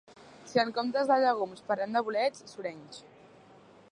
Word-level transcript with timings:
Si 0.51 0.61
en 0.63 0.71
comptes 0.77 1.11
de 1.11 1.17
llegums 1.25 1.61
parlem 1.69 1.95
de 1.99 2.03
bolets, 2.09 2.43
surenys. 2.55 3.01